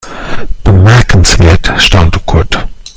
[0.63, 2.57] Bemerkenswert, staunte Kurt.